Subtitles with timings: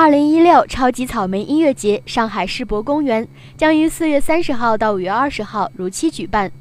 [0.00, 6.52] 二零一六超级草莓音乐节上海世博公园将于四月三十号到五月二十号如期举办。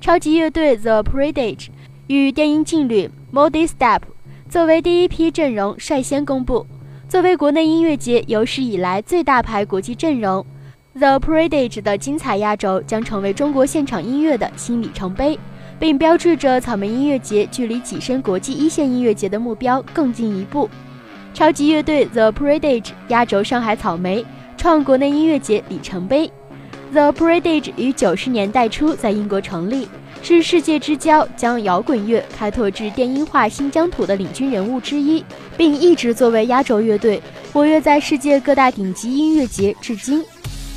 [0.00, 1.66] 超级乐队 The Prodigy
[2.06, 4.00] 与电音劲旅 Modi Step
[4.48, 6.66] 作为第一批阵容率先公布。
[7.06, 10.42] 作为国内音乐节有史以来最大牌国际阵容
[10.94, 15.38] ，The Prodigy 的精彩压轴将成为中国现场音乐的新里程碑，
[15.78, 20.70] 并标志着草莓音乐节距离跻身国际一线音乐节的目标更进一步。
[21.36, 24.24] 超级乐队 The Prodigy 压轴上海草莓，
[24.56, 26.32] 创国内音乐节里程碑。
[26.94, 29.86] The Prodigy 于九十年代初在英国成立，
[30.22, 35.22] 是世界之交将摇滚乐开拓至电音化新疆土的领军人物之一，
[35.58, 40.24] 并一直作为压轴乐队活跃在世界各大顶级音乐节至今。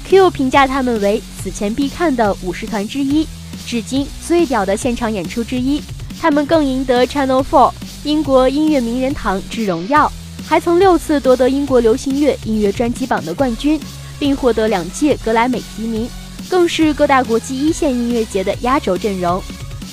[0.09, 3.25] Q 评价他们为死前必看的五十团之一，
[3.65, 5.81] 至今最屌的现场演出之一。
[6.19, 7.71] 他们更赢得 Channel Four
[8.03, 10.11] 英国音乐名人堂之荣耀。
[10.49, 13.79] 还曾六次夺得英国流行乐音乐专辑榜的冠军，
[14.17, 16.09] 并获得两届格莱美提名，
[16.49, 19.39] 更是各大国际一线音乐节的压轴阵容。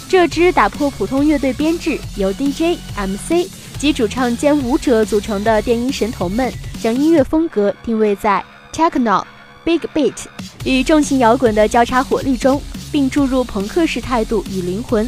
[0.08, 3.46] 这支打破普通乐队编制，由 DJ、MC
[3.78, 9.22] 及主唱兼舞者组成的电音神童们，将音乐风格定位在 techno、
[9.62, 10.24] big beat
[10.64, 15.06] 与重型摇滚的交叉火力中，并注入朋克式态度与灵魂。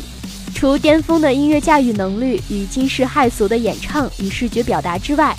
[0.58, 5.32] 除巅峰的音乐驾驭能力与惊世骇俗的演唱与视觉表达之外，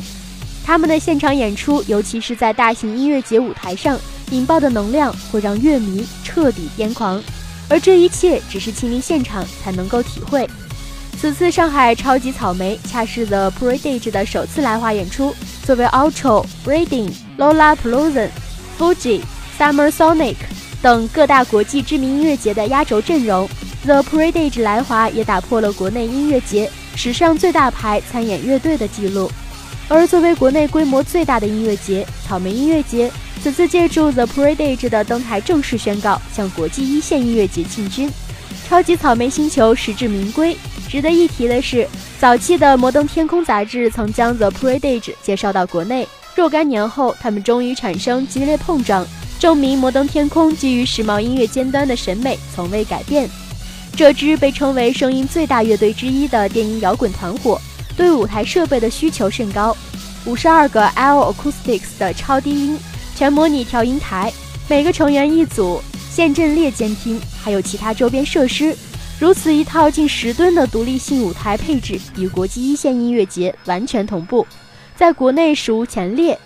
[0.64, 4.00] 他们的现场演出，尤其是在大型音乐节舞台上
[4.32, 7.22] 引爆的能量，会让乐迷彻底癫狂。
[7.68, 10.50] 而这一切只是亲临现场才能够体会。
[11.20, 18.32] 此次上海超级草莓恰是 The Prodigy 的首次来华演出，作为 Ultra、Reading、Lola p l o s o n
[18.80, 19.20] Fuji、
[19.60, 20.38] Summer Sonic
[20.82, 23.50] 等各大国际知名音乐节的压轴阵容。
[23.86, 29.32] The Prodigy 来华也打破了国内音乐节史上最大牌参演乐队的记录，
[29.88, 33.10] 而作为国内规模最大的音乐节——草莓音乐节，
[33.42, 38.12] 此次借助 The Prodigy 的登台，正式宣告向国际一线音乐节进军。
[38.68, 40.56] 超级草莓星球实至名归。
[40.90, 41.88] 值得一提的是，
[42.20, 49.08] 早期的《摩登天空》杂志曾将 The Prodigy 介绍到国内，若干年后，他们终于产生激烈碰撞，
[49.40, 53.30] 证明《摩登天空》基于时髦音乐尖端的审美从未改变。
[54.00, 57.60] 这支被称为声音最大乐队之一的电音摇滚团伙，
[57.98, 59.76] 对舞台设备的需求甚高。
[60.26, 62.80] 五十二个 L Acoustics 的超低音
[63.14, 64.32] 全模拟调音台，
[64.70, 68.74] 每个成员一组现阵列监听，还有其他周边设施。
[69.20, 74.48] 如此一套近十吨的独立性舞台配置，与国际一线音乐节完全同步，
[74.96, 76.40] 在国内史无前列。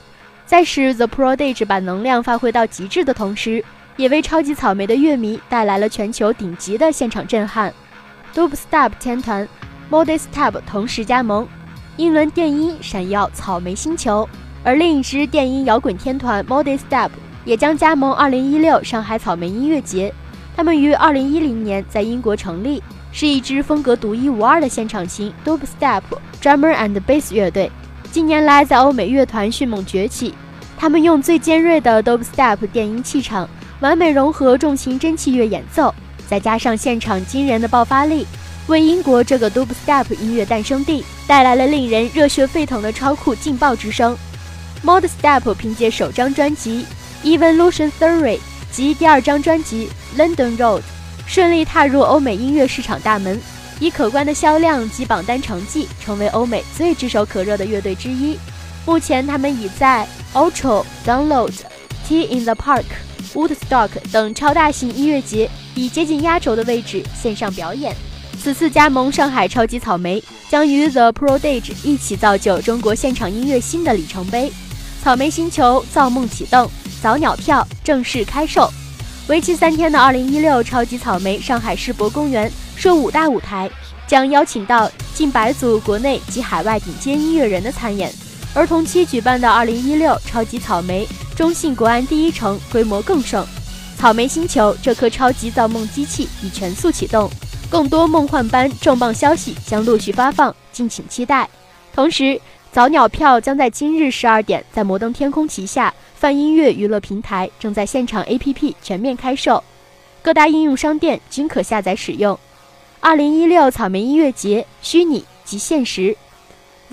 [0.48, 3.64] 在使 The Prodigy 把能量发挥到极致的同时。
[3.96, 7.74] 也为超级草莓的乐迷带来了全球顶级的现场震撼。
[8.34, 9.48] Dubstep 天团
[9.92, 11.48] Modestep 同时加盟，
[11.98, 14.28] 英伦电音闪耀草莓星球，
[14.64, 17.10] 而另一支电音摇滚天团 Modestep
[17.46, 20.14] 也将加盟2016上海草莓音乐节。
[20.56, 26.02] 他们于2010年在英国成立，是一支风格独一无二的现场型 Dubstep
[26.42, 27.72] drummer and bass 乐队。
[28.12, 30.34] 近年来在欧美乐团迅猛崛起，
[30.78, 33.48] 他们用最尖锐的 Dubstep 电音气场。
[33.80, 35.94] 完美融合重型真气乐演奏，
[36.28, 38.26] 再加上现场惊人的爆发力，
[38.68, 44.18] 为英国这个 Dubstep 音乐诞生地带来了令人热血沸腾的超酷劲爆之声。
[44.86, 46.86] Modstep 凭借首张专辑
[47.26, 48.38] 《Evolution Theory》
[48.72, 49.90] 及第二张专辑
[50.20, 50.80] 《London Road》，
[51.26, 53.40] 顺利踏入欧美音乐市场大门，
[53.80, 58.38] 以可观的销量及榜单成绩，成为欧美最炙手可热的乐队之一。
[58.86, 61.54] 目前，他们已在 Ultra、Download、
[62.06, 62.84] T in the Park。
[63.34, 67.96] Woodstock 等超大型音乐节以接近压轴的位置线上表演。
[68.42, 74.52] 此次加盟上海超级草莓，将与 The Prodigy 一起造就中国现场音乐新的里程碑。
[75.02, 76.70] 草莓星球造梦启动，
[77.02, 78.70] 早鸟票正式开售。
[79.28, 83.70] 为期三天的2016超级草莓上海世博公园设五大舞台，
[84.06, 88.12] 将邀请到近百组国内及海外顶尖音乐人的参演。
[88.54, 91.08] 而同期举办的2016超级草莓。
[91.36, 93.44] 中信国安第一城规模更盛，
[93.98, 97.28] 草莓星球这颗超级造梦机器已全速启动，
[97.72, 101.50] 更多梦幻般重磅消息将陆续发放，敬请期待。
[101.92, 102.40] 同时，
[102.72, 109.64] 早鸟票将在今日十二点在摩登天空旗下泛音乐娱乐平台正在现场 APP 全面开售，
[110.22, 112.38] 各大应用商店均可下载使用。
[113.00, 116.16] 二零一六草莓音乐节，虚拟及现实。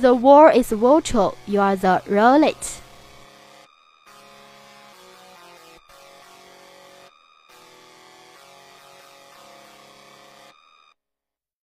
[0.01, 2.01] The war is virtual, you are the
[2.43, 2.81] it.